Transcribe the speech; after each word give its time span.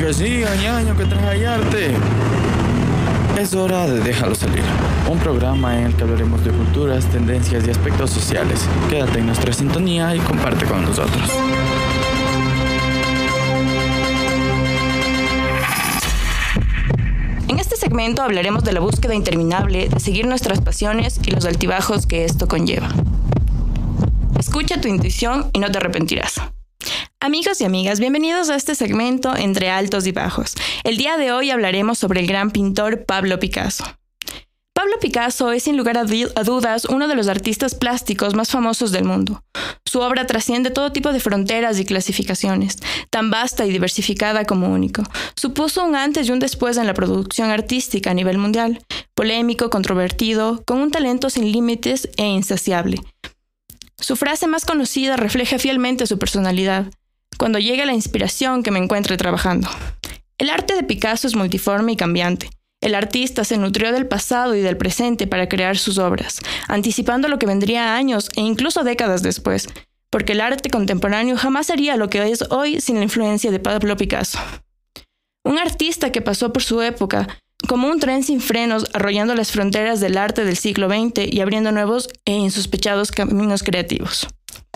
Que 0.00 0.14
siga, 0.14 0.56
ñaño, 0.56 0.96
que. 0.96 1.94
Es 3.38 3.54
hora 3.54 3.86
de 3.86 4.00
Déjalo 4.00 4.34
Salir, 4.34 4.62
un 5.10 5.18
programa 5.18 5.78
en 5.78 5.88
el 5.88 5.94
que 5.94 6.04
hablaremos 6.04 6.42
de 6.42 6.50
culturas, 6.50 7.04
tendencias 7.04 7.66
y 7.66 7.70
aspectos 7.70 8.08
sociales. 8.08 8.66
Quédate 8.88 9.18
en 9.18 9.26
nuestra 9.26 9.52
sintonía 9.52 10.16
y 10.16 10.20
comparte 10.20 10.64
con 10.64 10.86
nosotros. 10.86 11.30
En 17.48 17.58
este 17.58 17.76
segmento 17.76 18.22
hablaremos 18.22 18.64
de 18.64 18.72
la 18.72 18.80
búsqueda 18.80 19.14
interminable 19.14 19.90
de 19.90 20.00
seguir 20.00 20.26
nuestras 20.26 20.62
pasiones 20.62 21.20
y 21.26 21.30
los 21.30 21.44
altibajos 21.44 22.06
que 22.06 22.24
esto 22.24 22.48
conlleva. 22.48 22.88
Escucha 24.38 24.80
tu 24.80 24.88
intuición 24.88 25.50
y 25.52 25.58
no 25.58 25.70
te 25.70 25.76
arrepentirás. 25.76 26.40
Amigos 27.22 27.60
y 27.60 27.64
amigas, 27.64 28.00
bienvenidos 28.00 28.48
a 28.48 28.54
este 28.54 28.74
segmento 28.74 29.36
entre 29.36 29.68
altos 29.68 30.06
y 30.06 30.12
bajos. 30.12 30.54
El 30.84 30.96
día 30.96 31.18
de 31.18 31.32
hoy 31.32 31.50
hablaremos 31.50 31.98
sobre 31.98 32.20
el 32.20 32.26
gran 32.26 32.50
pintor 32.50 33.04
Pablo 33.04 33.38
Picasso. 33.38 33.84
Pablo 34.72 34.94
Picasso 35.02 35.52
es 35.52 35.64
sin 35.64 35.76
lugar 35.76 35.98
a 35.98 36.04
dudas 36.04 36.86
uno 36.86 37.08
de 37.08 37.14
los 37.14 37.28
artistas 37.28 37.74
plásticos 37.74 38.34
más 38.34 38.48
famosos 38.48 38.90
del 38.90 39.04
mundo. 39.04 39.44
Su 39.84 40.00
obra 40.00 40.26
trasciende 40.26 40.70
todo 40.70 40.92
tipo 40.92 41.12
de 41.12 41.20
fronteras 41.20 41.78
y 41.78 41.84
clasificaciones, 41.84 42.78
tan 43.10 43.30
vasta 43.30 43.66
y 43.66 43.70
diversificada 43.70 44.46
como 44.46 44.70
único. 44.70 45.02
Supuso 45.36 45.84
un 45.84 45.96
antes 45.96 46.26
y 46.26 46.32
un 46.32 46.38
después 46.38 46.78
en 46.78 46.86
la 46.86 46.94
producción 46.94 47.50
artística 47.50 48.12
a 48.12 48.14
nivel 48.14 48.38
mundial, 48.38 48.82
polémico, 49.14 49.68
controvertido, 49.68 50.62
con 50.64 50.78
un 50.78 50.90
talento 50.90 51.28
sin 51.28 51.52
límites 51.52 52.08
e 52.16 52.24
insaciable. 52.24 52.96
Su 53.98 54.16
frase 54.16 54.46
más 54.46 54.64
conocida 54.64 55.18
refleja 55.18 55.58
fielmente 55.58 56.06
su 56.06 56.18
personalidad 56.18 56.86
cuando 57.40 57.58
llegue 57.58 57.86
la 57.86 57.94
inspiración 57.94 58.62
que 58.62 58.70
me 58.70 58.78
encuentre 58.78 59.16
trabajando. 59.16 59.66
El 60.36 60.50
arte 60.50 60.74
de 60.74 60.82
Picasso 60.82 61.26
es 61.26 61.34
multiforme 61.34 61.92
y 61.92 61.96
cambiante. 61.96 62.50
El 62.82 62.94
artista 62.94 63.44
se 63.44 63.56
nutrió 63.56 63.92
del 63.92 64.06
pasado 64.06 64.54
y 64.54 64.60
del 64.60 64.76
presente 64.76 65.26
para 65.26 65.48
crear 65.48 65.78
sus 65.78 65.96
obras, 65.96 66.40
anticipando 66.68 67.28
lo 67.28 67.38
que 67.38 67.46
vendría 67.46 67.96
años 67.96 68.28
e 68.36 68.42
incluso 68.42 68.84
décadas 68.84 69.22
después, 69.22 69.70
porque 70.10 70.32
el 70.32 70.42
arte 70.42 70.68
contemporáneo 70.68 71.38
jamás 71.38 71.68
sería 71.68 71.96
lo 71.96 72.10
que 72.10 72.30
es 72.30 72.42
hoy 72.50 72.78
sin 72.82 72.96
la 72.96 73.04
influencia 73.04 73.50
de 73.50 73.58
Pablo 73.58 73.96
Picasso. 73.96 74.38
Un 75.42 75.58
artista 75.58 76.12
que 76.12 76.20
pasó 76.20 76.52
por 76.52 76.62
su 76.62 76.82
época 76.82 77.26
como 77.66 77.88
un 77.88 78.00
tren 78.00 78.22
sin 78.22 78.42
frenos, 78.42 78.84
arrollando 78.92 79.34
las 79.34 79.50
fronteras 79.50 80.00
del 80.00 80.18
arte 80.18 80.44
del 80.44 80.58
siglo 80.58 80.90
XX 80.90 81.32
y 81.32 81.40
abriendo 81.40 81.72
nuevos 81.72 82.10
e 82.26 82.34
insospechados 82.34 83.12
caminos 83.12 83.62
creativos. 83.62 84.28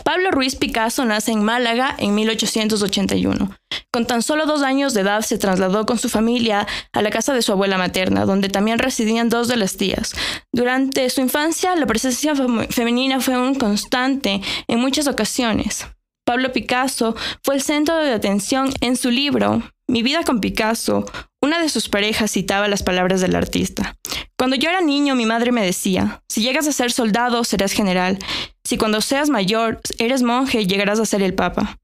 Pablo 0.02 0.30
Ruiz 0.30 0.56
Picasso 0.56 1.04
nace 1.04 1.32
en 1.32 1.44
Málaga 1.44 1.94
en 1.98 2.14
1881. 2.14 3.56
Con 3.92 4.06
tan 4.06 4.22
solo 4.22 4.46
dos 4.46 4.62
años 4.62 4.92
de 4.92 5.02
edad 5.02 5.22
se 5.22 5.38
trasladó 5.38 5.86
con 5.86 5.98
su 5.98 6.08
familia 6.08 6.66
a 6.92 7.02
la 7.02 7.10
casa 7.10 7.32
de 7.32 7.42
su 7.42 7.52
abuela 7.52 7.78
materna, 7.78 8.24
donde 8.24 8.48
también 8.48 8.78
residían 8.78 9.28
dos 9.28 9.48
de 9.48 9.56
las 9.56 9.76
tías. 9.76 10.14
Durante 10.52 11.08
su 11.10 11.20
infancia, 11.20 11.76
la 11.76 11.86
presencia 11.86 12.34
femenina 12.70 13.20
fue 13.20 13.38
un 13.38 13.54
constante 13.54 14.42
en 14.66 14.80
muchas 14.80 15.06
ocasiones. 15.06 15.86
Pablo 16.24 16.52
Picasso 16.52 17.14
fue 17.42 17.56
el 17.56 17.62
centro 17.62 17.96
de 17.96 18.12
atención 18.12 18.72
en 18.80 18.96
su 18.96 19.10
libro 19.10 19.62
Mi 19.86 20.02
vida 20.02 20.24
con 20.24 20.40
Picasso. 20.40 21.04
Una 21.42 21.60
de 21.60 21.68
sus 21.68 21.90
parejas 21.90 22.30
citaba 22.30 22.66
las 22.68 22.82
palabras 22.82 23.20
del 23.20 23.36
artista. 23.36 23.96
Cuando 24.38 24.56
yo 24.56 24.70
era 24.70 24.80
niño, 24.80 25.14
mi 25.14 25.26
madre 25.26 25.52
me 25.52 25.64
decía, 25.64 26.22
si 26.28 26.42
llegas 26.42 26.66
a 26.66 26.72
ser 26.72 26.90
soldado, 26.90 27.44
serás 27.44 27.72
general. 27.72 28.18
Si 28.64 28.78
cuando 28.78 29.02
seas 29.02 29.28
mayor, 29.28 29.80
eres 29.98 30.22
monje, 30.22 30.66
llegarás 30.66 30.98
a 30.98 31.06
ser 31.06 31.22
el 31.22 31.34
papa. 31.34 31.78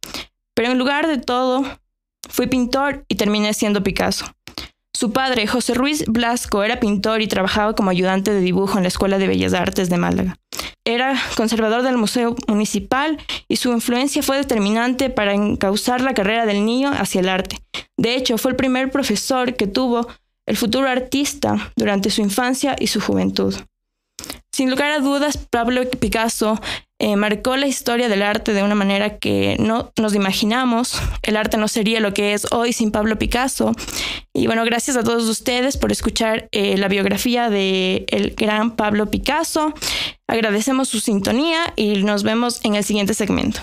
Pero 0.54 0.72
en 0.72 0.78
lugar 0.78 1.06
de 1.06 1.18
todo, 1.18 1.64
fui 2.28 2.46
pintor 2.46 3.04
y 3.08 3.16
terminé 3.16 3.52
siendo 3.52 3.82
Picasso. 3.82 4.24
Su 4.94 5.12
padre, 5.12 5.46
José 5.46 5.74
Ruiz 5.74 6.04
Blasco, 6.06 6.62
era 6.62 6.80
pintor 6.80 7.20
y 7.20 7.28
trabajaba 7.28 7.74
como 7.74 7.90
ayudante 7.90 8.32
de 8.32 8.40
dibujo 8.40 8.78
en 8.78 8.84
la 8.84 8.88
Escuela 8.88 9.18
de 9.18 9.28
Bellas 9.28 9.54
Artes 9.54 9.90
de 9.90 9.98
Málaga. 9.98 10.36
Era 10.90 11.16
conservador 11.36 11.84
del 11.84 11.96
Museo 11.96 12.34
Municipal 12.48 13.16
y 13.46 13.54
su 13.54 13.70
influencia 13.70 14.24
fue 14.24 14.38
determinante 14.38 15.08
para 15.08 15.34
encauzar 15.34 16.00
la 16.00 16.14
carrera 16.14 16.46
del 16.46 16.64
niño 16.64 16.90
hacia 16.90 17.20
el 17.20 17.28
arte. 17.28 17.60
De 17.96 18.16
hecho, 18.16 18.38
fue 18.38 18.50
el 18.50 18.56
primer 18.56 18.90
profesor 18.90 19.54
que 19.54 19.68
tuvo 19.68 20.08
el 20.46 20.56
futuro 20.56 20.88
artista 20.88 21.72
durante 21.76 22.10
su 22.10 22.22
infancia 22.22 22.74
y 22.76 22.88
su 22.88 23.00
juventud. 23.00 23.54
Sin 24.50 24.68
lugar 24.68 24.90
a 24.90 24.98
dudas, 24.98 25.38
Pablo 25.38 25.88
Picasso 25.88 26.60
eh, 27.00 27.16
marcó 27.16 27.56
la 27.56 27.66
historia 27.66 28.10
del 28.10 28.20
arte 28.20 28.52
de 28.52 28.62
una 28.62 28.74
manera 28.74 29.16
que 29.16 29.56
no 29.58 29.90
nos 29.98 30.14
imaginamos. 30.14 31.00
El 31.22 31.38
arte 31.38 31.56
no 31.56 31.66
sería 31.66 31.98
lo 31.98 32.12
que 32.12 32.34
es 32.34 32.46
hoy 32.52 32.74
sin 32.74 32.90
Pablo 32.90 33.18
Picasso. 33.18 33.72
Y 34.34 34.46
bueno, 34.46 34.66
gracias 34.66 34.98
a 34.98 35.02
todos 35.02 35.26
ustedes 35.26 35.78
por 35.78 35.92
escuchar 35.92 36.48
eh, 36.52 36.76
la 36.76 36.88
biografía 36.88 37.48
del 37.48 38.04
el 38.08 38.34
gran 38.36 38.76
Pablo 38.76 39.10
Picasso. 39.10 39.72
Agradecemos 40.28 40.88
su 40.88 41.00
sintonía 41.00 41.72
y 41.74 42.02
nos 42.02 42.22
vemos 42.22 42.60
en 42.64 42.74
el 42.74 42.84
siguiente 42.84 43.14
segmento. 43.14 43.62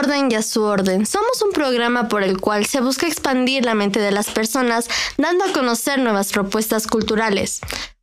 Desorden 0.00 0.30
y 0.30 0.34
a 0.34 0.42
su 0.42 0.62
orden. 0.62 1.06
Somos 1.06 1.42
un 1.42 1.52
programa 1.52 2.08
por 2.08 2.22
el 2.22 2.40
cual 2.40 2.66
se 2.66 2.80
busca 2.80 3.06
expandir 3.06 3.64
la 3.64 3.74
mente 3.74 4.00
de 4.00 4.10
las 4.10 4.30
personas, 4.30 4.88
dando 5.18 5.44
a 5.44 5.52
conocer 5.52 5.98
nuevas 5.98 6.32
propuestas 6.32 6.86
culturales. 6.86 7.60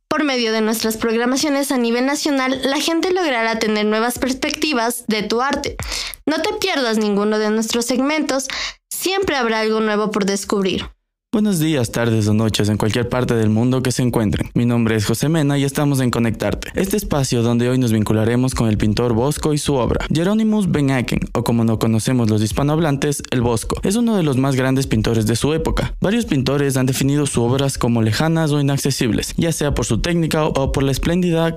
Por 0.08 0.24
medio 0.24 0.52
de 0.52 0.60
nuestras 0.60 0.96
programaciones 0.96 1.70
a 1.70 1.76
nivel 1.76 2.06
nacional, 2.06 2.60
la 2.62 2.80
gente 2.80 3.12
logrará 3.12 3.58
tener 3.58 3.84
nuevas 3.84 4.18
perspectivas 4.18 5.04
de 5.06 5.22
tu 5.22 5.42
arte. 5.42 5.76
No 6.24 6.40
te 6.40 6.54
pierdas 6.54 6.98
ninguno 6.98 7.38
de 7.38 7.50
nuestros 7.50 7.84
segmentos, 7.84 8.48
siempre 8.88 9.36
habrá 9.36 9.60
algo 9.60 9.80
nuevo 9.80 10.10
por 10.10 10.24
descubrir. 10.24 10.88
Buenos 11.30 11.58
días, 11.58 11.92
tardes 11.92 12.26
o 12.26 12.32
noches 12.32 12.70
en 12.70 12.78
cualquier 12.78 13.10
parte 13.10 13.34
del 13.34 13.50
mundo 13.50 13.82
que 13.82 13.92
se 13.92 14.02
encuentren. 14.02 14.50
Mi 14.54 14.64
nombre 14.64 14.96
es 14.96 15.04
José 15.04 15.28
Mena 15.28 15.58
y 15.58 15.64
estamos 15.64 16.00
en 16.00 16.10
Conectarte, 16.10 16.70
este 16.74 16.96
espacio 16.96 17.42
donde 17.42 17.68
hoy 17.68 17.76
nos 17.76 17.92
vincularemos 17.92 18.54
con 18.54 18.66
el 18.66 18.78
pintor 18.78 19.12
Bosco 19.12 19.52
y 19.52 19.58
su 19.58 19.74
obra. 19.74 20.06
Jeronimus 20.10 20.70
Ben 20.70 20.90
Aken, 20.90 21.20
o 21.34 21.44
como 21.44 21.64
no 21.64 21.78
conocemos 21.78 22.30
los 22.30 22.40
hispanohablantes, 22.40 23.22
el 23.30 23.42
Bosco, 23.42 23.78
es 23.82 23.96
uno 23.96 24.16
de 24.16 24.22
los 24.22 24.38
más 24.38 24.56
grandes 24.56 24.86
pintores 24.86 25.26
de 25.26 25.36
su 25.36 25.52
época. 25.52 25.94
Varios 26.00 26.24
pintores 26.24 26.78
han 26.78 26.86
definido 26.86 27.26
sus 27.26 27.44
obras 27.44 27.76
como 27.76 28.00
lejanas 28.00 28.50
o 28.52 28.58
inaccesibles, 28.58 29.34
ya 29.36 29.52
sea 29.52 29.74
por 29.74 29.84
su 29.84 30.00
técnica 30.00 30.46
o 30.46 30.72
por 30.72 30.82
la 30.82 30.92
espléndida 30.92 31.54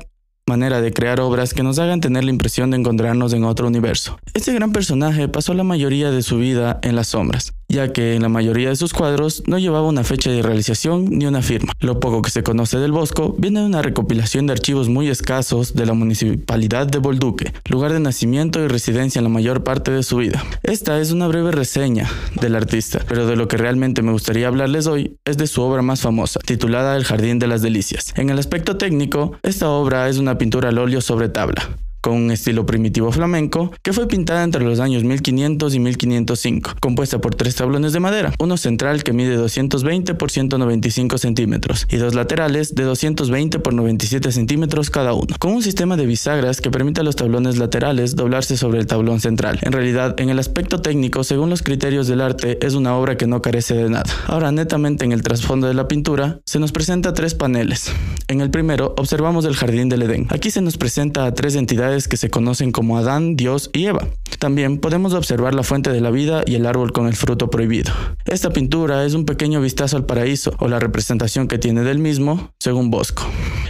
manera 0.48 0.82
de 0.82 0.92
crear 0.92 1.22
obras 1.22 1.54
que 1.54 1.64
nos 1.64 1.80
hagan 1.80 2.02
tener 2.02 2.26
la 2.26 2.32
impresión 2.32 2.72
de 2.72 2.78
encontrarnos 2.78 3.32
en 3.32 3.46
otro 3.46 3.68
universo. 3.68 4.20
Este 4.34 4.54
gran 4.54 4.74
personaje 4.74 5.30
pasó 5.30 5.54
la 5.54 5.64
mayoría 5.64 6.12
de 6.12 6.22
su 6.24 6.38
vida 6.38 6.80
en 6.84 6.96
las 6.96 7.08
sombras, 7.08 7.54
ya 7.72 7.94
que 7.94 8.16
en 8.16 8.22
la 8.22 8.30
mayoría 8.30 8.70
de 8.70 8.76
sus 8.76 8.94
cuadros 8.94 9.44
no 9.48 9.58
llevaba 9.58 9.88
una 9.88 10.04
fecha 10.04 10.32
de 10.32 10.42
realización 10.42 11.06
ni 11.06 11.26
una 11.26 11.42
firma. 11.42 11.74
Lo 11.80 12.00
poco 12.00 12.22
que 12.22 12.30
se 12.30 12.44
conoce 12.44 12.78
del 12.78 12.92
Bosco 12.92 13.36
viene 13.38 13.62
de 13.62 13.66
una 13.66 13.82
recopilación 13.82 14.48
de 14.48 14.54
archivos 14.54 14.90
muy 14.90 15.10
escasos 15.10 15.74
de 15.74 15.86
la 15.86 15.94
municipalidad 15.94 16.88
de 16.88 17.00
Bolduque, 17.00 17.54
lugar 17.70 17.94
de 17.94 18.00
nacimiento 18.00 18.60
y 18.64 18.68
residencia 18.68 19.20
en 19.20 19.24
la 19.24 19.30
mayor 19.30 19.64
parte 19.64 19.92
de 19.92 20.04
su 20.04 20.18
vida. 20.18 20.44
Esta 20.64 21.00
es 21.00 21.12
una 21.12 21.28
breve 21.28 21.52
reseña 21.52 22.10
del 22.40 22.56
artista, 22.56 23.00
pero 23.08 23.28
de 23.28 23.36
lo 23.36 23.48
que 23.48 23.58
realmente 23.58 24.02
me 24.02 24.12
gustaría 24.12 24.48
hablarles 24.48 24.88
hoy 24.88 25.18
es 25.26 25.38
de 25.38 25.48
su 25.48 25.62
obra 25.62 25.82
más 25.82 26.02
famosa, 26.02 26.40
titulada 26.46 26.96
El 26.96 27.06
Jardín 27.06 27.40
de 27.40 27.48
las 27.48 27.62
Delicias. 27.62 28.14
En 28.16 28.30
el 28.30 28.40
aspecto 28.40 28.78
técnico, 28.78 29.38
esta 29.44 29.70
obra 29.70 30.10
es 30.10 30.18
una 30.18 30.38
pintura 30.38 30.70
al 30.70 30.78
óleo 30.78 31.02
sobre 31.02 31.30
tabla 31.30 31.70
con 32.02 32.14
un 32.14 32.32
estilo 32.32 32.66
primitivo 32.66 33.12
flamenco, 33.12 33.72
que 33.82 33.94
fue 33.94 34.08
pintada 34.08 34.44
entre 34.44 34.64
los 34.64 34.80
años 34.80 35.04
1500 35.04 35.74
y 35.76 35.80
1505, 35.80 36.72
compuesta 36.80 37.20
por 37.20 37.36
tres 37.36 37.56
tablones 37.56 37.94
de 37.94 38.00
madera, 38.00 38.34
uno 38.40 38.58
central 38.58 39.04
que 39.04 39.14
mide 39.14 39.36
220 39.36 40.16
por 40.16 40.32
195 40.32 41.18
centímetros 41.18 41.88
y 41.90 41.98
dos 41.98 42.16
laterales 42.16 42.76
de 42.76 42.84
220 42.84 43.60
por 43.60 43.74
97 43.74 44.32
centímetros 44.32 44.90
cada 44.90 45.14
uno, 45.14 45.36
con 45.40 45.54
un 45.54 45.64
sistema 45.64 45.96
de 45.96 46.06
bisagras 46.06 46.62
que 46.62 46.72
permite 46.72 47.02
a 47.02 47.04
los 47.04 47.16
tablones 47.16 47.58
laterales 47.58 48.16
doblarse 48.16 48.58
sobre 48.58 48.80
el 48.80 48.88
tablón 48.88 49.20
central. 49.20 49.60
En 49.62 49.72
realidad, 49.72 50.20
en 50.20 50.30
el 50.30 50.40
aspecto 50.40 50.82
técnico, 50.82 51.24
según 51.24 51.50
los 51.50 51.62
criterios 51.62 52.08
del 52.08 52.22
arte, 52.22 52.58
es 52.66 52.74
una 52.74 52.96
obra 52.96 53.18
que 53.18 53.28
no 53.28 53.42
carece 53.42 53.76
de 53.76 53.90
nada. 53.90 54.12
Ahora, 54.28 54.52
netamente 54.52 55.06
en 55.06 55.12
el 55.12 55.22
trasfondo 55.22 55.68
de 55.68 55.74
la 55.74 55.88
pintura, 55.88 56.40
se 56.46 56.60
nos 56.60 56.72
presenta 56.72 57.14
tres 57.14 57.36
paneles. 57.36 57.92
En 58.28 58.42
el 58.42 58.50
primero, 58.50 58.96
observamos 58.98 59.46
el 59.46 59.56
jardín 59.56 59.90
del 59.90 60.04
Edén. 60.04 60.28
Aquí 60.30 60.52
se 60.52 60.62
nos 60.62 60.78
presenta 60.78 61.26
a 61.26 61.34
tres 61.34 61.56
entidades 61.56 61.91
que 61.92 62.18
se 62.18 62.30
conocen 62.30 62.72
como 62.72 62.98
Adán, 62.98 63.36
Dios 63.36 63.70
y 63.74 63.86
Eva. 63.86 64.08
También 64.40 64.80
podemos 64.80 65.14
observar 65.14 65.54
la 65.54 65.64
fuente 65.64 65.92
de 65.92 66.02
la 66.02 66.10
vida 66.10 66.44
y 66.46 66.56
el 66.56 66.66
árbol 66.66 66.94
con 66.94 67.08
el 67.08 67.16
fruto 67.16 67.50
prohibido. 67.50 67.92
Esta 68.26 68.52
pintura 68.52 69.06
es 69.06 69.14
un 69.14 69.26
pequeño 69.26 69.62
vistazo 69.62 69.98
al 69.98 70.06
paraíso 70.06 70.56
o 70.60 70.68
la 70.68 70.80
representación 70.80 71.48
que 71.48 71.60
tiene 71.60 71.82
del 71.82 72.00
mismo, 72.00 72.52
según 72.60 72.90
Bosco. 72.90 73.24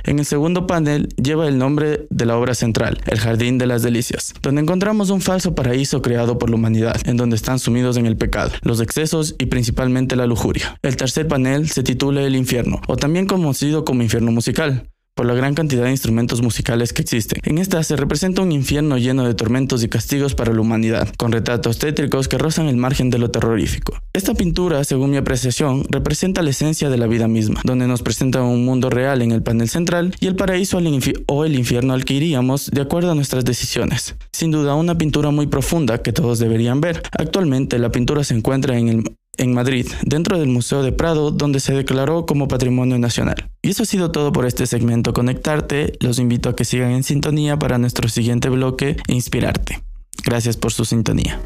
En 0.03 0.19
el 0.19 0.25
segundo 0.25 0.67
panel 0.67 1.09
lleva 1.21 1.47
el 1.47 1.57
nombre 1.57 2.07
de 2.09 2.25
la 2.25 2.37
obra 2.37 2.55
central, 2.55 3.01
el 3.07 3.19
Jardín 3.19 3.57
de 3.57 3.67
las 3.67 3.81
Delicias, 3.81 4.33
donde 4.41 4.61
encontramos 4.61 5.09
un 5.09 5.21
falso 5.21 5.55
paraíso 5.55 6.01
creado 6.01 6.37
por 6.37 6.49
la 6.49 6.55
humanidad, 6.55 7.01
en 7.05 7.17
donde 7.17 7.35
están 7.35 7.59
sumidos 7.59 7.97
en 7.97 8.05
el 8.05 8.17
pecado, 8.17 8.51
los 8.61 8.79
excesos 8.79 9.35
y 9.39 9.47
principalmente 9.47 10.15
la 10.15 10.25
lujuria. 10.25 10.77
El 10.81 10.95
tercer 10.95 11.27
panel 11.27 11.69
se 11.69 11.83
titula 11.83 12.21
El 12.21 12.35
infierno, 12.35 12.81
o 12.87 12.97
también 12.97 13.25
conocido 13.25 13.85
como 13.85 14.03
infierno 14.03 14.31
musical, 14.31 14.87
por 15.15 15.25
la 15.25 15.33
gran 15.33 15.53
cantidad 15.53 15.83
de 15.83 15.91
instrumentos 15.91 16.41
musicales 16.41 16.93
que 16.93 17.01
existen. 17.01 17.39
En 17.43 17.57
esta 17.57 17.83
se 17.83 17.95
representa 17.95 18.41
un 18.41 18.51
infierno 18.51 18.97
lleno 18.97 19.25
de 19.25 19.33
tormentos 19.33 19.83
y 19.83 19.89
castigos 19.89 20.35
para 20.35 20.53
la 20.53 20.61
humanidad, 20.61 21.09
con 21.17 21.31
retratos 21.31 21.79
tétricos 21.79 22.27
que 22.27 22.37
rozan 22.37 22.67
el 22.67 22.77
margen 22.77 23.09
de 23.09 23.17
lo 23.17 23.29
terrorífico. 23.29 23.97
Esta 24.13 24.33
pintura, 24.33 24.83
según 24.83 25.11
mi 25.11 25.17
apreciación, 25.17 25.85
representa 25.89 26.41
la 26.41 26.49
esencia 26.49 26.89
de 26.89 26.97
la 26.97 27.07
vida 27.07 27.27
misma, 27.27 27.61
donde 27.63 27.87
nos 27.87 28.01
presenta 28.01 28.41
un 28.41 28.65
mundo 28.65 28.89
real 28.89 29.21
en 29.21 29.31
el 29.31 29.43
panel 29.43 29.69
central 29.69 30.15
y 30.19 30.27
el 30.27 30.35
paraíso 30.35 30.79
o 31.27 31.45
el 31.45 31.55
infierno 31.55 31.93
al 31.93 32.05
que 32.05 32.13
iríamos 32.13 32.69
de 32.71 32.81
acuerdo 32.81 33.11
a 33.11 33.15
nuestras 33.15 33.45
decisiones. 33.45 34.15
Sin 34.31 34.51
duda, 34.51 34.75
una 34.75 34.97
pintura 34.97 35.31
muy 35.31 35.47
profunda 35.47 36.01
que 36.01 36.13
todos 36.13 36.39
deberían 36.39 36.81
ver. 36.81 37.01
Actualmente 37.17 37.79
la 37.79 37.91
pintura 37.91 38.23
se 38.23 38.33
encuentra 38.33 38.77
en 38.77 38.89
el 38.89 39.03
en 39.37 39.53
Madrid, 39.53 39.87
dentro 40.03 40.37
del 40.39 40.49
Museo 40.49 40.83
de 40.83 40.91
Prado, 40.91 41.31
donde 41.31 41.59
se 41.59 41.73
declaró 41.73 42.25
como 42.25 42.47
Patrimonio 42.47 42.99
Nacional. 42.99 43.49
Y 43.61 43.69
eso 43.69 43.83
ha 43.83 43.85
sido 43.85 44.11
todo 44.11 44.31
por 44.31 44.45
este 44.45 44.67
segmento 44.67 45.13
Conectarte. 45.13 45.93
Los 45.99 46.19
invito 46.19 46.49
a 46.49 46.55
que 46.55 46.65
sigan 46.65 46.91
en 46.91 47.03
sintonía 47.03 47.57
para 47.57 47.77
nuestro 47.77 48.09
siguiente 48.09 48.49
bloque 48.49 48.97
e 49.07 49.13
Inspirarte. 49.13 49.83
Gracias 50.23 50.57
por 50.57 50.71
su 50.71 50.85
sintonía. 50.85 51.39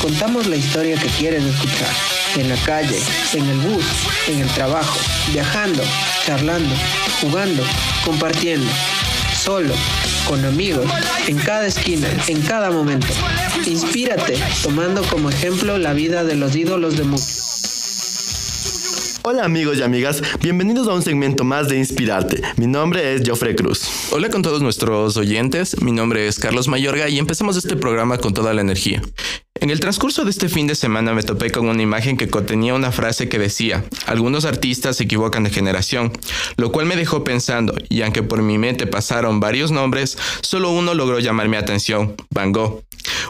Contamos 0.00 0.46
la 0.46 0.56
historia 0.56 0.96
que 0.98 1.08
quieres 1.08 1.44
escuchar. 1.44 1.90
En 2.38 2.48
la 2.48 2.56
calle, 2.64 2.98
en 3.34 3.46
el 3.46 3.58
bus, 3.58 3.84
en 4.28 4.40
el 4.40 4.48
trabajo, 4.48 4.98
viajando, 5.30 5.82
charlando, 6.24 6.74
jugando, 7.20 7.62
compartiendo. 8.02 8.70
Solo, 9.34 9.74
con 10.26 10.42
amigos, 10.42 10.86
en 11.26 11.36
cada 11.36 11.66
esquina, 11.66 12.08
en 12.28 12.40
cada 12.40 12.70
momento. 12.70 13.08
Inspírate, 13.66 14.38
tomando 14.62 15.02
como 15.02 15.28
ejemplo 15.28 15.76
la 15.76 15.92
vida 15.92 16.24
de 16.24 16.34
los 16.34 16.56
ídolos 16.56 16.96
de 16.96 17.04
música. 17.04 17.45
Hola 19.28 19.44
amigos 19.44 19.78
y 19.78 19.82
amigas, 19.82 20.22
bienvenidos 20.40 20.86
a 20.86 20.94
un 20.94 21.02
segmento 21.02 21.42
más 21.42 21.68
de 21.68 21.76
Inspirarte. 21.76 22.42
Mi 22.58 22.68
nombre 22.68 23.12
es 23.12 23.28
Joffre 23.28 23.56
Cruz. 23.56 24.12
Hola 24.12 24.30
con 24.30 24.40
todos 24.40 24.62
nuestros 24.62 25.16
oyentes, 25.16 25.82
mi 25.82 25.90
nombre 25.90 26.28
es 26.28 26.38
Carlos 26.38 26.68
Mayorga 26.68 27.08
y 27.08 27.18
empezamos 27.18 27.56
este 27.56 27.74
programa 27.74 28.18
con 28.18 28.34
toda 28.34 28.54
la 28.54 28.60
energía. 28.60 29.02
En 29.60 29.70
el 29.70 29.80
transcurso 29.80 30.24
de 30.24 30.30
este 30.30 30.48
fin 30.48 30.66
de 30.66 30.74
semana 30.74 31.14
me 31.14 31.22
topé 31.22 31.50
con 31.50 31.68
una 31.68 31.82
imagen 31.82 32.16
que 32.16 32.28
contenía 32.28 32.74
una 32.74 32.92
frase 32.92 33.28
que 33.28 33.38
decía, 33.38 33.84
algunos 34.06 34.44
artistas 34.44 34.96
se 34.96 35.04
equivocan 35.04 35.44
de 35.44 35.50
generación, 35.50 36.12
lo 36.56 36.72
cual 36.72 36.86
me 36.86 36.96
dejó 36.96 37.24
pensando, 37.24 37.74
y 37.88 38.02
aunque 38.02 38.22
por 38.22 38.42
mi 38.42 38.58
mente 38.58 38.86
pasaron 38.86 39.40
varios 39.40 39.70
nombres, 39.70 40.18
solo 40.42 40.70
uno 40.70 40.94
logró 40.94 41.20
llamar 41.20 41.48
mi 41.48 41.56
atención, 41.56 42.14
Van 42.30 42.52
Gogh. 42.52 42.82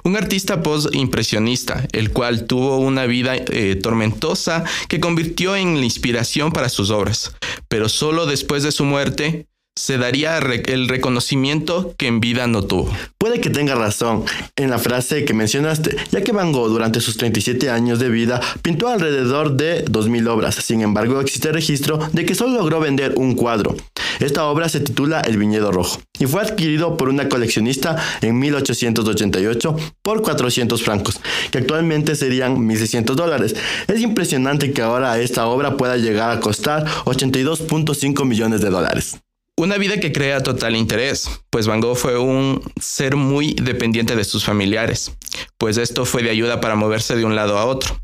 Un 0.03 0.17
artista 0.17 0.63
post-impresionista, 0.63 1.87
el 1.93 2.11
cual 2.11 2.47
tuvo 2.47 2.79
una 2.79 3.07
vida 3.07 3.37
eh, 3.37 3.79
tormentosa 3.81 4.65
que 4.89 5.01
convirtió 5.01 5.55
en 5.55 5.79
la 5.79 5.85
inspiración 5.85 6.51
para 6.51 6.69
sus 6.69 6.91
obras, 6.91 7.35
pero 7.69 7.89
solo 7.89 8.27
después 8.27 8.63
de 8.63 8.73
su 8.73 8.85
muerte 8.85 9.47
se 9.77 9.99
daría 9.99 10.39
el 10.39 10.89
reconocimiento 10.89 11.95
que 11.99 12.07
en 12.07 12.21
vida 12.21 12.47
no 12.47 12.63
tuvo. 12.63 12.91
Puede 13.19 13.41
que 13.41 13.51
tenga 13.51 13.75
razón 13.75 14.25
en 14.57 14.71
la 14.71 14.79
frase 14.79 15.27
que 15.27 15.35
mencionaste, 15.35 15.97
ya 16.11 16.23
que 16.23 16.33
Van 16.33 16.51
Gogh 16.51 16.71
durante 16.71 17.01
sus 17.01 17.19
37 17.19 17.69
años 17.69 17.99
de 17.99 18.09
vida 18.09 18.41
pintó 18.63 18.89
alrededor 18.89 19.57
de 19.57 19.85
2.000 19.85 20.29
obras. 20.29 20.55
Sin 20.55 20.81
embargo, 20.81 21.21
existe 21.21 21.53
registro 21.53 21.99
de 22.13 22.25
que 22.25 22.35
solo 22.35 22.57
logró 22.57 22.81
vender 22.81 23.15
un 23.17 23.35
cuadro. 23.35 23.77
Esta 24.19 24.47
obra 24.47 24.71
se 24.71 24.81
titula 24.81 25.21
El 25.21 25.37
Viñedo 25.37 25.71
Rojo 25.71 26.01
y 26.19 26.25
fue 26.25 26.41
adquirido 26.41 26.97
por 26.97 27.11
una 27.11 27.29
coleccionista 27.29 27.97
en 28.23 28.39
1888 28.39 29.77
por 30.01 30.23
400 30.23 30.83
francos, 30.83 31.21
que 31.51 31.59
actualmente 31.59 32.17
serían 32.17 32.57
1.600 32.57 33.15
dólares. 33.15 33.55
Es 33.89 34.01
impresionante 34.01 34.73
que 34.73 34.81
ahora 34.81 35.19
esta 35.19 35.47
obra 35.47 35.77
pueda 35.77 35.99
llegar 35.99 36.31
a 36.31 36.41
costar 36.41 36.87
82.5 37.05 38.25
millones 38.25 38.63
de 38.63 38.71
dólares. 38.71 39.19
Una 39.59 39.79
vida 39.79 39.99
que 39.99 40.13
crea 40.13 40.43
total 40.43 40.77
interés, 40.77 41.31
pues 41.49 41.67
Van 41.67 41.81
Gogh 41.81 41.97
fue 41.97 42.19
un 42.19 42.61
ser 42.79 43.17
muy 43.17 43.55
dependiente 43.55 44.15
de 44.15 44.25
sus 44.25 44.45
familiares, 44.45 45.13
pues 45.57 45.79
esto 45.79 46.05
fue 46.05 46.23
de 46.23 46.29
ayuda 46.29 46.61
para 46.61 46.77
moverse 46.77 47.17
de 47.17 47.25
un 47.25 47.35
lado 47.35 47.57
a 47.57 47.65
otro, 47.65 47.99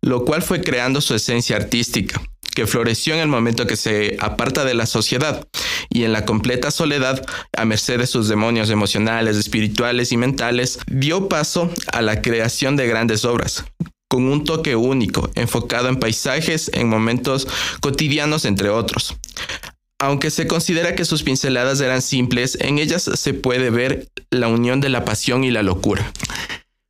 lo 0.00 0.24
cual 0.24 0.42
fue 0.42 0.62
creando 0.62 1.00
su 1.00 1.16
esencia 1.16 1.56
artística, 1.56 2.22
que 2.54 2.68
floreció 2.68 3.14
en 3.14 3.20
el 3.20 3.26
momento 3.26 3.66
que 3.66 3.74
se 3.74 4.16
aparta 4.20 4.64
de 4.64 4.74
la 4.74 4.86
sociedad 4.86 5.44
y 5.90 6.04
en 6.04 6.12
la 6.12 6.24
completa 6.24 6.70
soledad, 6.70 7.26
a 7.56 7.64
merced 7.64 7.98
de 7.98 8.06
sus 8.06 8.28
demonios 8.28 8.70
emocionales, 8.70 9.36
espirituales 9.36 10.12
y 10.12 10.16
mentales, 10.16 10.78
dio 10.86 11.28
paso 11.28 11.68
a 11.92 12.00
la 12.00 12.22
creación 12.22 12.76
de 12.76 12.86
grandes 12.86 13.24
obras, 13.24 13.64
con 14.06 14.26
un 14.26 14.44
toque 14.44 14.76
único, 14.76 15.30
enfocado 15.34 15.88
en 15.88 15.96
paisajes, 15.96 16.70
en 16.74 16.88
momentos 16.88 17.48
cotidianos, 17.80 18.44
entre 18.44 18.68
otros. 18.68 19.16
Aunque 20.02 20.32
se 20.32 20.48
considera 20.48 20.96
que 20.96 21.04
sus 21.04 21.22
pinceladas 21.22 21.80
eran 21.80 22.02
simples, 22.02 22.58
en 22.60 22.80
ellas 22.80 23.08
se 23.14 23.34
puede 23.34 23.70
ver 23.70 24.08
la 24.32 24.48
unión 24.48 24.80
de 24.80 24.88
la 24.88 25.04
pasión 25.04 25.44
y 25.44 25.52
la 25.52 25.62
locura. 25.62 26.12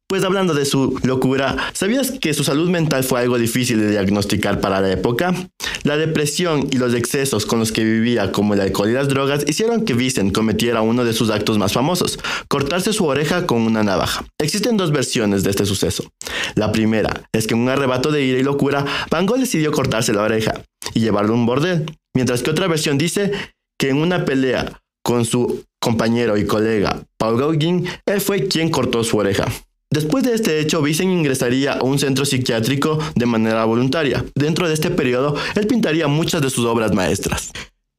Pues 0.08 0.24
hablando 0.24 0.54
de 0.54 0.64
su 0.64 0.98
locura, 1.02 1.58
¿sabías 1.74 2.12
que 2.12 2.32
su 2.32 2.42
salud 2.42 2.70
mental 2.70 3.04
fue 3.04 3.20
algo 3.20 3.36
difícil 3.36 3.80
de 3.80 3.90
diagnosticar 3.90 4.62
para 4.62 4.80
la 4.80 4.90
época? 4.90 5.34
La 5.82 5.98
depresión 5.98 6.68
y 6.70 6.78
los 6.78 6.94
excesos 6.94 7.44
con 7.44 7.58
los 7.58 7.70
que 7.70 7.84
vivía, 7.84 8.32
como 8.32 8.54
el 8.54 8.62
alcohol 8.62 8.88
y 8.88 8.94
las 8.94 9.08
drogas, 9.08 9.44
hicieron 9.46 9.84
que 9.84 9.92
Vincent 9.92 10.32
cometiera 10.32 10.80
uno 10.80 11.04
de 11.04 11.12
sus 11.12 11.28
actos 11.28 11.58
más 11.58 11.74
famosos, 11.74 12.18
cortarse 12.48 12.94
su 12.94 13.04
oreja 13.04 13.46
con 13.46 13.60
una 13.60 13.82
navaja. 13.82 14.24
Existen 14.38 14.78
dos 14.78 14.90
versiones 14.90 15.44
de 15.44 15.50
este 15.50 15.66
suceso. 15.66 16.10
La 16.54 16.72
primera 16.72 17.28
es 17.34 17.46
que 17.46 17.52
en 17.52 17.60
un 17.60 17.68
arrebato 17.68 18.10
de 18.10 18.24
ira 18.24 18.38
y 18.38 18.42
locura, 18.42 18.86
Van 19.10 19.26
Gogh 19.26 19.38
decidió 19.38 19.70
cortarse 19.70 20.14
la 20.14 20.22
oreja 20.22 20.62
y 20.94 21.00
llevarlo 21.00 21.34
a 21.34 21.36
un 21.36 21.44
bordel. 21.44 21.84
Mientras 22.14 22.42
que 22.42 22.50
otra 22.50 22.68
versión 22.68 22.98
dice 22.98 23.32
que 23.78 23.88
en 23.88 23.96
una 23.96 24.24
pelea 24.24 24.80
con 25.02 25.24
su 25.24 25.64
compañero 25.80 26.36
y 26.36 26.46
colega 26.46 27.02
Paul 27.16 27.38
Gauguin, 27.38 27.88
él 28.06 28.20
fue 28.20 28.46
quien 28.46 28.70
cortó 28.70 29.02
su 29.02 29.16
oreja. 29.16 29.46
Después 29.90 30.24
de 30.24 30.34
este 30.34 30.60
hecho, 30.60 30.80
Vincent 30.80 31.10
ingresaría 31.10 31.74
a 31.74 31.82
un 31.82 31.98
centro 31.98 32.24
psiquiátrico 32.24 32.98
de 33.14 33.26
manera 33.26 33.64
voluntaria. 33.64 34.24
Dentro 34.34 34.68
de 34.68 34.74
este 34.74 34.90
periodo, 34.90 35.36
él 35.54 35.66
pintaría 35.66 36.08
muchas 36.08 36.40
de 36.40 36.48
sus 36.48 36.64
obras 36.64 36.92
maestras. 36.92 37.52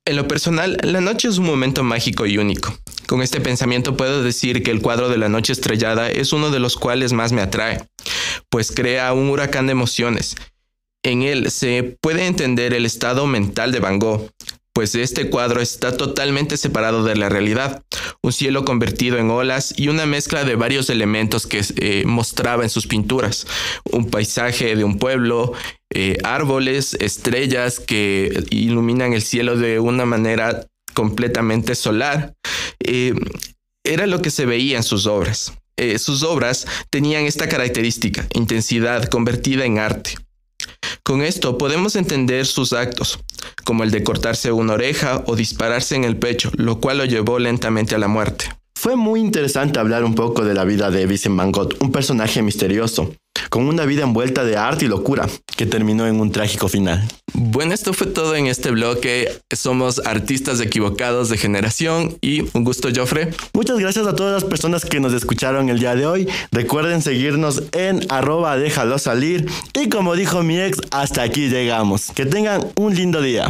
En 0.05 0.15
lo 0.15 0.27
personal, 0.27 0.77
la 0.81 1.01
noche 1.01 1.27
es 1.27 1.37
un 1.37 1.45
momento 1.45 1.83
mágico 1.83 2.25
y 2.25 2.37
único. 2.37 2.75
Con 3.07 3.21
este 3.21 3.41
pensamiento 3.41 3.95
puedo 3.95 4.23
decir 4.23 4.63
que 4.63 4.71
el 4.71 4.81
cuadro 4.81 5.07
de 5.07 5.17
la 5.17 5.29
noche 5.29 5.53
estrellada 5.53 6.09
es 6.09 6.33
uno 6.33 6.49
de 6.49 6.59
los 6.59 6.77
cuales 6.77 7.13
más 7.13 7.31
me 7.31 7.41
atrae, 7.41 7.85
pues 8.49 8.71
crea 8.71 9.13
un 9.13 9.29
huracán 9.29 9.67
de 9.67 9.73
emociones 9.73 10.35
en 11.03 11.21
él 11.23 11.51
se 11.51 11.97
puede 12.01 12.25
entender 12.25 12.73
el 12.73 12.85
estado 12.85 13.27
mental 13.27 13.71
de 13.71 13.79
Van 13.79 13.99
Gogh, 13.99 14.31
pues 14.73 14.95
este 14.95 15.29
cuadro 15.29 15.61
está 15.61 15.95
totalmente 15.95 16.57
separado 16.57 17.03
de 17.03 17.15
la 17.15 17.29
realidad, 17.29 17.83
un 18.23 18.33
cielo 18.33 18.65
convertido 18.65 19.19
en 19.19 19.29
olas 19.29 19.73
y 19.77 19.87
una 19.87 20.07
mezcla 20.07 20.43
de 20.43 20.55
varios 20.55 20.89
elementos 20.89 21.45
que 21.45 21.63
eh, 21.77 22.03
mostraba 22.07 22.63
en 22.63 22.71
sus 22.71 22.87
pinturas, 22.87 23.45
un 23.91 24.09
paisaje 24.09 24.75
de 24.75 24.83
un 24.83 24.97
pueblo, 24.97 25.53
eh, 25.93 26.17
árboles, 26.23 26.95
estrellas 26.99 27.79
que 27.79 28.43
iluminan 28.49 29.13
el 29.13 29.21
cielo 29.21 29.57
de 29.57 29.79
una 29.79 30.05
manera 30.05 30.65
completamente 30.95 31.75
solar. 31.75 32.33
Eh, 32.79 33.13
era 33.85 34.07
lo 34.07 34.23
que 34.23 34.31
se 34.31 34.47
veía 34.47 34.77
en 34.77 34.83
sus 34.83 35.05
obras. 35.05 35.53
sus 35.97 36.23
obras 36.23 36.65
tenían 36.89 37.25
esta 37.25 37.49
característica, 37.49 38.25
intensidad 38.33 39.05
convertida 39.05 39.65
en 39.65 39.77
arte. 39.77 40.15
Con 41.03 41.21
esto 41.21 41.57
podemos 41.57 41.95
entender 41.95 42.45
sus 42.45 42.73
actos, 42.73 43.19
como 43.63 43.83
el 43.83 43.91
de 43.91 44.03
cortarse 44.03 44.51
una 44.51 44.73
oreja 44.73 45.23
o 45.25 45.35
dispararse 45.35 45.95
en 45.95 46.03
el 46.03 46.17
pecho, 46.17 46.51
lo 46.55 46.79
cual 46.79 46.97
lo 46.99 47.05
llevó 47.05 47.39
lentamente 47.39 47.95
a 47.95 47.99
la 47.99 48.07
muerte. 48.07 48.62
Fue 48.83 48.97
muy 48.97 49.21
interesante 49.21 49.79
hablar 49.79 50.03
un 50.03 50.13
poco 50.13 50.43
de 50.43 50.53
la 50.53 50.65
vida 50.65 50.91
de 50.91 51.05
Vincent 51.05 51.37
Van 51.37 51.53
Gogh, 51.53 51.73
un 51.79 51.93
personaje 51.93 52.41
misterioso, 52.41 53.15
con 53.49 53.65
una 53.65 53.85
vida 53.85 54.03
envuelta 54.03 54.43
de 54.43 54.57
arte 54.57 54.83
y 54.83 54.87
locura, 54.89 55.25
que 55.55 55.65
terminó 55.65 56.05
en 56.05 56.19
un 56.19 56.33
trágico 56.33 56.67
final. 56.67 57.01
Bueno, 57.33 57.73
esto 57.73 57.93
fue 57.93 58.07
todo 58.07 58.35
en 58.35 58.47
este 58.47 58.71
bloque. 58.71 59.39
Somos 59.55 59.99
artistas 60.05 60.59
equivocados 60.59 61.29
de 61.29 61.37
generación 61.37 62.17
y 62.19 62.41
un 62.51 62.65
gusto, 62.65 62.89
Joffre. 62.93 63.29
Muchas 63.53 63.79
gracias 63.79 64.05
a 64.05 64.17
todas 64.17 64.33
las 64.33 64.43
personas 64.43 64.83
que 64.83 64.99
nos 64.99 65.13
escucharon 65.13 65.69
el 65.69 65.79
día 65.79 65.95
de 65.95 66.05
hoy. 66.05 66.27
Recuerden 66.51 67.01
seguirnos 67.01 67.63
en 67.71 68.01
arroba 68.09 68.57
déjalo 68.57 68.99
salir. 68.99 69.49
Y 69.73 69.87
como 69.87 70.13
dijo 70.17 70.43
mi 70.43 70.59
ex, 70.59 70.81
hasta 70.91 71.23
aquí 71.23 71.47
llegamos. 71.47 72.11
Que 72.13 72.25
tengan 72.25 72.67
un 72.75 72.93
lindo 72.93 73.21
día. 73.21 73.49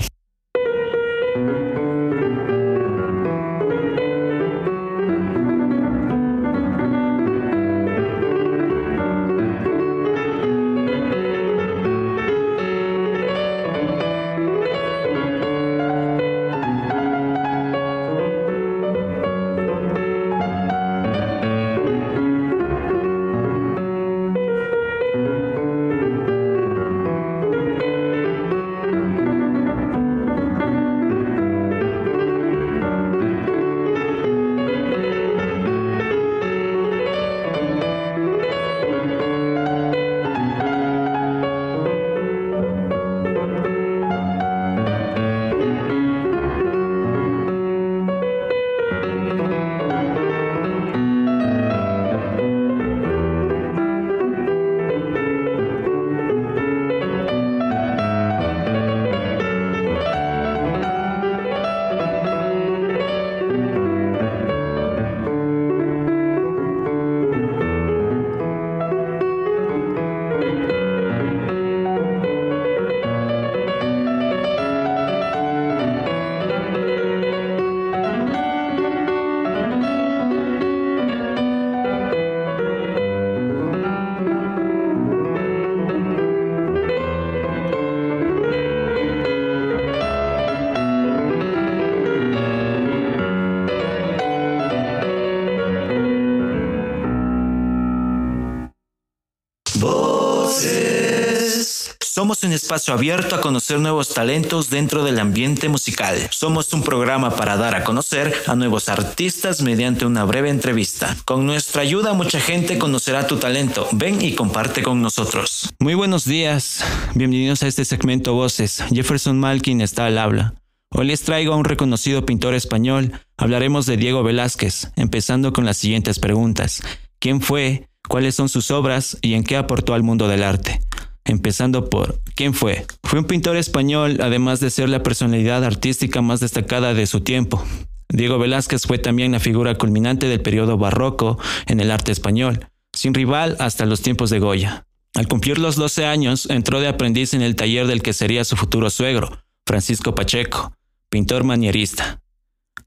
Espacio 102.53 102.93
abierto 102.93 103.36
a 103.36 103.41
conocer 103.41 103.79
nuevos 103.79 104.13
talentos 104.13 104.69
dentro 104.69 105.03
del 105.03 105.19
ambiente 105.19 105.69
musical. 105.69 106.17
Somos 106.31 106.74
un 106.74 106.83
programa 106.83 107.36
para 107.36 107.57
dar 107.57 107.75
a 107.75 107.83
conocer 107.83 108.33
a 108.48 108.55
nuevos 108.55 108.89
artistas 108.89 109.62
mediante 109.62 110.05
una 110.05 110.24
breve 110.24 110.50
entrevista. 110.50 111.17
Con 111.25 111.45
nuestra 111.45 111.81
ayuda 111.81 112.13
mucha 112.13 112.39
gente 112.39 112.77
conocerá 112.77 113.27
tu 113.27 113.38
talento. 113.38 113.88
Ven 113.91 114.22
y 114.22 114.33
comparte 114.33 114.83
con 114.83 115.01
nosotros. 115.01 115.74
Muy 115.79 115.95
buenos 115.95 116.25
días. 116.25 116.83
Bienvenidos 117.15 117.63
a 117.63 117.67
este 117.67 117.86
segmento 117.86 118.33
Voces. 118.33 118.83
Jefferson 118.91 119.39
Malkin 119.39 119.81
está 119.81 120.05
al 120.05 120.17
habla. 120.17 120.53
Hoy 120.89 121.07
les 121.07 121.24
traigo 121.24 121.53
a 121.53 121.57
un 121.57 121.65
reconocido 121.65 122.25
pintor 122.25 122.53
español. 122.53 123.13
Hablaremos 123.36 123.88
de 123.88 123.98
Diego 123.98 124.22
Velázquez, 124.22 124.91
empezando 124.95 125.51
con 125.51 125.65
las 125.65 125.77
siguientes 125.77 126.19
preguntas. 126.19 126.83
¿Quién 127.17 127.41
fue? 127.41 127.89
¿Cuáles 128.07 128.36
son 128.36 128.48
sus 128.48 128.69
obras? 128.69 129.17
¿Y 129.22 129.33
en 129.33 129.43
qué 129.43 129.57
aportó 129.57 129.95
al 129.95 130.03
mundo 130.03 130.27
del 130.27 130.43
arte? 130.43 130.81
Empezando 131.25 131.89
por 131.89 132.21
¿quién 132.35 132.53
fue? 132.53 132.85
Fue 133.03 133.19
un 133.19 133.25
pintor 133.25 133.57
español, 133.57 134.19
además 134.21 134.59
de 134.59 134.69
ser 134.69 134.89
la 134.89 135.03
personalidad 135.03 135.63
artística 135.63 136.21
más 136.21 136.39
destacada 136.39 136.93
de 136.93 137.07
su 137.07 137.21
tiempo. 137.21 137.63
Diego 138.09 138.37
Velázquez 138.37 138.83
fue 138.83 138.99
también 138.99 139.31
la 139.31 139.39
figura 139.39 139.75
culminante 139.75 140.27
del 140.27 140.41
periodo 140.41 140.77
barroco 140.77 141.39
en 141.65 141.79
el 141.79 141.91
arte 141.91 142.11
español, 142.11 142.67
sin 142.93 143.13
rival 143.13 143.55
hasta 143.59 143.85
los 143.85 144.01
tiempos 144.01 144.29
de 144.29 144.39
Goya. 144.39 144.85
Al 145.15 145.27
cumplir 145.27 145.59
los 145.59 145.75
12 145.75 146.05
años, 146.05 146.47
entró 146.49 146.79
de 146.79 146.87
aprendiz 146.87 147.33
en 147.33 147.41
el 147.41 147.55
taller 147.55 147.87
del 147.87 148.01
que 148.01 148.13
sería 148.13 148.43
su 148.43 148.55
futuro 148.55 148.89
suegro, 148.89 149.43
Francisco 149.65 150.15
Pacheco, 150.15 150.73
pintor 151.09 151.43
manierista. 151.43 152.21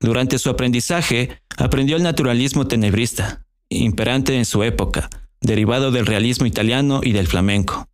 Durante 0.01 0.39
su 0.39 0.51
aprendizaje, 0.51 1.41
aprendió 1.57 1.97
el 1.97 2.03
naturalismo 2.03 2.67
tenebrista, 2.67 3.47
imperante 3.69 4.37
en 4.37 4.45
su 4.45 4.63
época, 4.63 5.09
derivado 5.41 5.91
del 5.91 6.07
realismo 6.07 6.47
italiano 6.47 7.01
y 7.03 7.13
del 7.13 7.27
flamenco. 7.27 7.89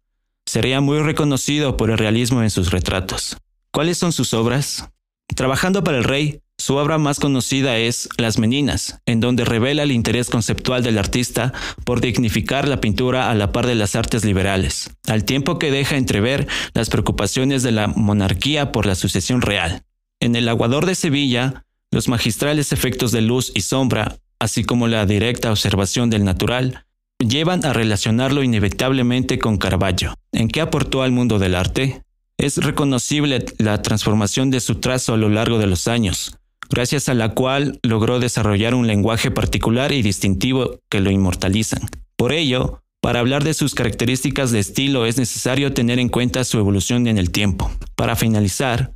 Sería 0.46 0.80
muy 0.80 0.98
reconocido 1.00 1.76
por 1.76 1.90
el 1.90 1.98
realismo 1.98 2.42
en 2.42 2.50
sus 2.50 2.70
retratos. 2.70 3.36
¿Cuáles 3.70 3.98
son 3.98 4.12
sus 4.12 4.34
obras? 4.34 4.90
Trabajando 5.34 5.82
para 5.82 5.98
el 5.98 6.04
rey, 6.04 6.40
su 6.58 6.76
obra 6.76 6.98
más 6.98 7.18
conocida 7.18 7.78
es 7.78 8.08
Las 8.18 8.38
Meninas, 8.38 9.00
en 9.06 9.18
donde 9.18 9.44
revela 9.44 9.82
el 9.82 9.90
interés 9.90 10.30
conceptual 10.30 10.82
del 10.82 10.98
artista 10.98 11.52
por 11.84 12.00
dignificar 12.00 12.68
la 12.68 12.80
pintura 12.80 13.30
a 13.30 13.34
la 13.34 13.50
par 13.50 13.66
de 13.66 13.74
las 13.74 13.96
artes 13.96 14.24
liberales, 14.24 14.90
al 15.08 15.24
tiempo 15.24 15.58
que 15.58 15.70
deja 15.70 15.96
entrever 15.96 16.46
las 16.74 16.88
preocupaciones 16.88 17.62
de 17.62 17.72
la 17.72 17.88
monarquía 17.88 18.70
por 18.70 18.86
la 18.86 18.94
sucesión 18.94 19.40
real. 19.40 19.82
En 20.20 20.36
El 20.36 20.48
Aguador 20.48 20.86
de 20.86 20.94
Sevilla, 20.94 21.64
los 21.90 22.08
magistrales 22.08 22.72
efectos 22.72 23.10
de 23.10 23.22
luz 23.22 23.50
y 23.54 23.62
sombra, 23.62 24.18
así 24.38 24.62
como 24.62 24.86
la 24.86 25.04
directa 25.04 25.50
observación 25.50 26.10
del 26.10 26.24
natural, 26.24 26.84
llevan 27.22 27.64
a 27.64 27.72
relacionarlo 27.72 28.42
inevitablemente 28.42 29.38
con 29.38 29.56
Caravaggio. 29.56 30.14
¿En 30.32 30.48
qué 30.48 30.60
aportó 30.60 31.02
al 31.02 31.12
mundo 31.12 31.38
del 31.38 31.54
arte? 31.54 32.02
Es 32.38 32.58
reconocible 32.58 33.44
la 33.58 33.82
transformación 33.82 34.50
de 34.50 34.60
su 34.60 34.76
trazo 34.76 35.14
a 35.14 35.16
lo 35.16 35.28
largo 35.28 35.58
de 35.58 35.66
los 35.66 35.88
años, 35.88 36.36
gracias 36.68 37.08
a 37.08 37.14
la 37.14 37.34
cual 37.34 37.78
logró 37.82 38.18
desarrollar 38.18 38.74
un 38.74 38.86
lenguaje 38.86 39.30
particular 39.30 39.92
y 39.92 40.02
distintivo 40.02 40.80
que 40.88 41.00
lo 41.00 41.10
inmortalizan. 41.10 41.88
Por 42.16 42.32
ello, 42.32 42.82
para 43.00 43.20
hablar 43.20 43.42
de 43.42 43.54
sus 43.54 43.74
características 43.74 44.52
de 44.52 44.60
estilo 44.60 45.06
es 45.06 45.18
necesario 45.18 45.72
tener 45.72 45.98
en 45.98 46.08
cuenta 46.08 46.44
su 46.44 46.58
evolución 46.58 47.08
en 47.08 47.18
el 47.18 47.30
tiempo. 47.30 47.70
Para 47.96 48.14
finalizar, 48.16 48.92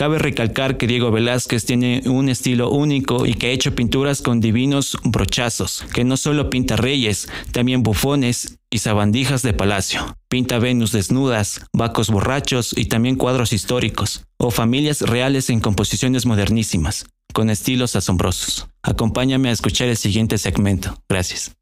Cabe 0.00 0.18
recalcar 0.18 0.78
que 0.78 0.86
Diego 0.86 1.10
Velázquez 1.10 1.66
tiene 1.66 2.00
un 2.06 2.30
estilo 2.30 2.70
único 2.70 3.26
y 3.26 3.34
que 3.34 3.48
ha 3.48 3.50
hecho 3.50 3.74
pinturas 3.74 4.22
con 4.22 4.40
divinos 4.40 4.96
brochazos, 5.04 5.84
que 5.92 6.04
no 6.04 6.16
solo 6.16 6.48
pinta 6.48 6.74
reyes, 6.76 7.28
también 7.52 7.82
bufones 7.82 8.56
y 8.70 8.78
sabandijas 8.78 9.42
de 9.42 9.52
palacio. 9.52 10.16
Pinta 10.30 10.58
Venus 10.58 10.92
desnudas, 10.92 11.66
vacos 11.74 12.08
borrachos 12.08 12.72
y 12.74 12.86
también 12.86 13.16
cuadros 13.16 13.52
históricos, 13.52 14.24
o 14.38 14.50
familias 14.50 15.02
reales 15.02 15.50
en 15.50 15.60
composiciones 15.60 16.24
modernísimas, 16.24 17.04
con 17.34 17.50
estilos 17.50 17.94
asombrosos. 17.94 18.68
Acompáñame 18.82 19.50
a 19.50 19.52
escuchar 19.52 19.88
el 19.88 19.98
siguiente 19.98 20.38
segmento. 20.38 20.96
Gracias. 21.10 21.52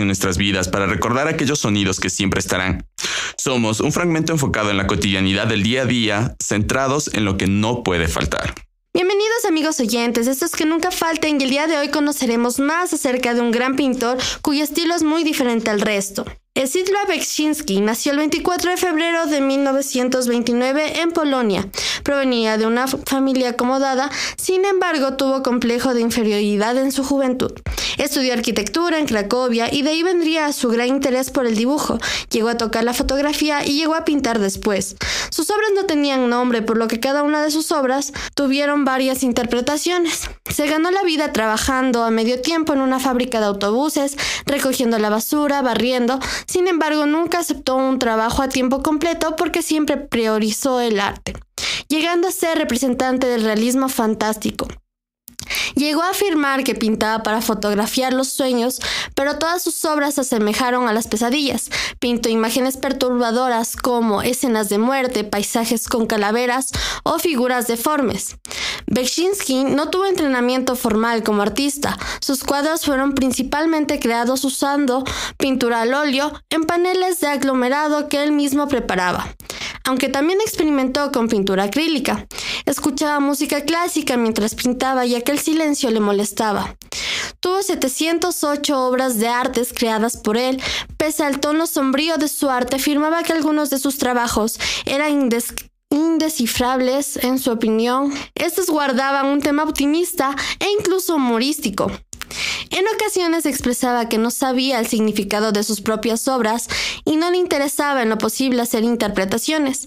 En 0.00 0.06
nuestras 0.06 0.36
vidas 0.36 0.68
para 0.68 0.86
recordar 0.86 1.28
aquellos 1.28 1.58
sonidos 1.58 2.00
que 2.00 2.10
siempre 2.10 2.40
estarán. 2.40 2.86
Somos 3.36 3.80
un 3.80 3.92
fragmento 3.92 4.32
enfocado 4.32 4.70
en 4.70 4.76
la 4.76 4.86
cotidianidad 4.86 5.46
del 5.46 5.62
día 5.62 5.82
a 5.82 5.86
día, 5.86 6.36
centrados 6.42 7.12
en 7.14 7.24
lo 7.24 7.36
que 7.36 7.46
no 7.46 7.82
puede 7.82 8.08
faltar. 8.08 8.54
Bienvenidos 8.94 9.44
amigos 9.46 9.78
oyentes, 9.78 10.26
estos 10.26 10.52
que 10.52 10.64
nunca 10.64 10.90
falten 10.90 11.38
y 11.38 11.44
el 11.44 11.50
día 11.50 11.66
de 11.66 11.76
hoy 11.76 11.90
conoceremos 11.90 12.58
más 12.58 12.94
acerca 12.94 13.34
de 13.34 13.42
un 13.42 13.50
gran 13.50 13.76
pintor 13.76 14.16
cuyo 14.40 14.64
estilo 14.64 14.94
es 14.94 15.02
muy 15.02 15.22
diferente 15.22 15.68
al 15.68 15.82
resto. 15.82 16.24
Sidla 16.64 17.04
Beksiński 17.06 17.80
nació 17.80 18.12
el 18.12 18.18
24 18.18 18.70
de 18.70 18.76
febrero 18.76 19.26
de 19.26 19.40
1929 19.40 21.00
en 21.00 21.12
Polonia. 21.12 21.68
Provenía 22.02 22.56
de 22.56 22.66
una 22.66 22.88
familia 22.88 23.50
acomodada, 23.50 24.10
sin 24.36 24.64
embargo 24.64 25.14
tuvo 25.16 25.42
complejo 25.42 25.92
de 25.94 26.00
inferioridad 26.00 26.76
en 26.78 26.90
su 26.90 27.04
juventud. 27.04 27.52
Estudió 27.98 28.32
arquitectura 28.32 28.98
en 28.98 29.06
Cracovia 29.06 29.72
y 29.72 29.82
de 29.82 29.90
ahí 29.90 30.02
vendría 30.02 30.52
su 30.52 30.68
gran 30.68 30.88
interés 30.88 31.30
por 31.30 31.46
el 31.46 31.56
dibujo. 31.56 31.98
Llegó 32.30 32.48
a 32.48 32.56
tocar 32.56 32.84
la 32.84 32.94
fotografía 32.94 33.64
y 33.64 33.78
llegó 33.78 33.94
a 33.94 34.04
pintar 34.04 34.38
después. 34.38 34.96
Sus 35.30 35.50
obras 35.50 35.70
no 35.74 35.84
tenían 35.84 36.28
nombre, 36.28 36.62
por 36.62 36.76
lo 36.76 36.88
que 36.88 37.00
cada 37.00 37.22
una 37.22 37.42
de 37.42 37.50
sus 37.50 37.72
obras 37.72 38.12
tuvieron 38.34 38.84
varias 38.84 39.22
interpretaciones. 39.22 40.28
Se 40.48 40.66
ganó 40.66 40.90
la 40.90 41.02
vida 41.02 41.32
trabajando 41.32 42.04
a 42.04 42.10
medio 42.10 42.40
tiempo 42.40 42.72
en 42.72 42.80
una 42.80 43.00
fábrica 43.00 43.40
de 43.40 43.46
autobuses, 43.46 44.16
recogiendo 44.46 44.98
la 44.98 45.10
basura, 45.10 45.62
barriendo, 45.62 46.18
sin 46.46 46.68
embargo, 46.68 47.06
nunca 47.06 47.38
aceptó 47.38 47.76
un 47.76 47.98
trabajo 47.98 48.42
a 48.42 48.48
tiempo 48.48 48.82
completo 48.82 49.36
porque 49.36 49.62
siempre 49.62 49.96
priorizó 49.96 50.80
el 50.80 51.00
arte, 51.00 51.34
llegando 51.88 52.28
a 52.28 52.32
ser 52.32 52.58
representante 52.58 53.26
del 53.26 53.42
realismo 53.42 53.88
fantástico. 53.88 54.68
Llegó 55.74 56.02
a 56.02 56.10
afirmar 56.10 56.64
que 56.64 56.74
pintaba 56.74 57.22
para 57.22 57.42
fotografiar 57.42 58.12
los 58.12 58.28
sueños, 58.28 58.80
pero 59.14 59.38
todas 59.38 59.62
sus 59.62 59.84
obras 59.84 60.14
se 60.14 60.22
asemejaron 60.22 60.88
a 60.88 60.92
las 60.92 61.08
pesadillas. 61.08 61.70
Pintó 61.98 62.28
imágenes 62.28 62.76
perturbadoras 62.76 63.76
como 63.76 64.22
escenas 64.22 64.68
de 64.68 64.78
muerte, 64.78 65.24
paisajes 65.24 65.88
con 65.88 66.06
calaveras 66.06 66.70
o 67.02 67.18
figuras 67.18 67.66
deformes. 67.66 68.36
Beksiński 68.86 69.64
no 69.64 69.90
tuvo 69.90 70.06
entrenamiento 70.06 70.76
formal 70.76 71.22
como 71.22 71.42
artista. 71.42 71.98
Sus 72.20 72.44
cuadros 72.44 72.84
fueron 72.84 73.14
principalmente 73.14 73.98
creados 73.98 74.44
usando 74.44 75.04
pintura 75.36 75.82
al 75.82 75.94
óleo 75.94 76.32
en 76.50 76.64
paneles 76.64 77.20
de 77.20 77.28
aglomerado 77.28 78.08
que 78.08 78.22
él 78.22 78.32
mismo 78.32 78.68
preparaba 78.68 79.34
aunque 79.86 80.08
también 80.08 80.40
experimentó 80.40 81.12
con 81.12 81.28
pintura 81.28 81.64
acrílica. 81.64 82.26
Escuchaba 82.66 83.20
música 83.20 83.62
clásica 83.62 84.16
mientras 84.16 84.56
pintaba 84.56 85.06
ya 85.06 85.20
que 85.20 85.30
el 85.30 85.38
silencio 85.38 85.90
le 85.90 86.00
molestaba. 86.00 86.76
Tuvo 87.38 87.62
708 87.62 88.86
obras 88.86 89.18
de 89.18 89.28
artes 89.28 89.72
creadas 89.72 90.16
por 90.16 90.36
él. 90.36 90.60
Pese 90.96 91.22
al 91.22 91.38
tono 91.38 91.68
sombrío 91.68 92.16
de 92.16 92.26
su 92.26 92.50
arte, 92.50 92.76
afirmaba 92.76 93.22
que 93.22 93.32
algunos 93.32 93.70
de 93.70 93.78
sus 93.78 93.98
trabajos 93.98 94.58
eran 94.84 95.30
indescifrables, 95.90 97.16
en 97.22 97.38
su 97.38 97.52
opinión. 97.52 98.12
Estos 98.34 98.68
guardaban 98.68 99.26
un 99.26 99.40
tema 99.40 99.62
optimista 99.62 100.34
e 100.58 100.66
incluso 100.76 101.14
humorístico. 101.14 101.90
En 102.70 102.84
ocasiones 102.94 103.46
expresaba 103.46 104.08
que 104.08 104.18
no 104.18 104.32
sabía 104.32 104.80
el 104.80 104.88
significado 104.88 105.52
de 105.52 105.62
sus 105.62 105.80
propias 105.80 106.26
obras 106.26 106.68
y 107.04 107.14
no 107.14 107.30
le 107.30 107.36
interesaba 107.36 108.02
en 108.02 108.08
lo 108.08 108.18
posible 108.18 108.60
hacer 108.60 108.82
interpretaciones. 108.82 109.86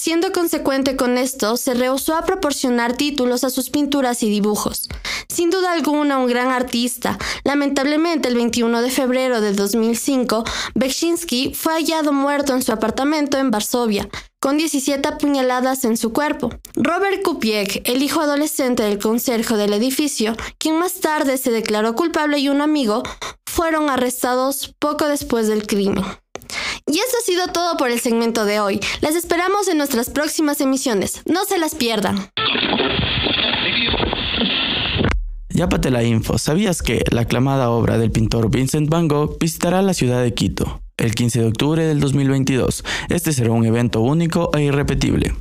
Siendo 0.00 0.30
consecuente 0.30 0.94
con 0.94 1.18
esto, 1.18 1.56
se 1.56 1.74
rehusó 1.74 2.14
a 2.14 2.24
proporcionar 2.24 2.96
títulos 2.96 3.42
a 3.42 3.50
sus 3.50 3.68
pinturas 3.68 4.22
y 4.22 4.30
dibujos. 4.30 4.88
Sin 5.28 5.50
duda 5.50 5.72
alguna, 5.72 6.18
un 6.18 6.28
gran 6.28 6.52
artista. 6.52 7.18
Lamentablemente, 7.42 8.28
el 8.28 8.36
21 8.36 8.80
de 8.80 8.90
febrero 8.92 9.40
de 9.40 9.54
2005, 9.54 10.44
Bekshinsky 10.76 11.52
fue 11.52 11.72
hallado 11.72 12.12
muerto 12.12 12.54
en 12.54 12.62
su 12.62 12.70
apartamento 12.70 13.38
en 13.38 13.50
Varsovia, 13.50 14.08
con 14.38 14.56
17 14.56 15.16
puñaladas 15.18 15.84
en 15.84 15.96
su 15.96 16.12
cuerpo. 16.12 16.50
Robert 16.76 17.20
Kupiek, 17.24 17.82
el 17.84 18.00
hijo 18.00 18.20
adolescente 18.20 18.84
del 18.84 19.00
conserje 19.00 19.56
del 19.56 19.72
edificio, 19.72 20.36
quien 20.58 20.78
más 20.78 21.00
tarde 21.00 21.36
se 21.38 21.50
declaró 21.50 21.96
culpable 21.96 22.38
y 22.38 22.48
un 22.48 22.60
amigo, 22.60 23.02
fueron 23.46 23.90
arrestados 23.90 24.76
poco 24.78 25.08
después 25.08 25.48
del 25.48 25.66
crimen. 25.66 26.04
Y 26.86 26.98
eso 26.98 27.16
ha 27.18 27.24
sido 27.24 27.48
todo 27.48 27.76
por 27.76 27.90
el 27.90 28.00
segmento 28.00 28.44
de 28.44 28.60
hoy. 28.60 28.80
Las 29.00 29.14
esperamos 29.14 29.68
en 29.68 29.78
nuestras 29.78 30.10
próximas 30.10 30.60
emisiones. 30.60 31.22
No 31.26 31.44
se 31.44 31.58
las 31.58 31.74
pierdan. 31.74 32.30
Yápate 35.50 35.90
la 35.90 36.04
info. 36.04 36.38
¿Sabías 36.38 36.82
que 36.82 37.04
la 37.10 37.22
aclamada 37.22 37.70
obra 37.70 37.98
del 37.98 38.12
pintor 38.12 38.50
Vincent 38.50 38.88
Van 38.88 39.08
Gogh 39.08 39.38
visitará 39.40 39.82
la 39.82 39.92
ciudad 39.92 40.22
de 40.22 40.32
Quito 40.32 40.80
el 40.96 41.14
15 41.14 41.40
de 41.40 41.46
octubre 41.46 41.84
del 41.84 42.00
2022? 42.00 42.84
Este 43.08 43.32
será 43.32 43.50
un 43.50 43.64
evento 43.64 44.00
único 44.00 44.50
e 44.54 44.62
irrepetible. 44.62 45.34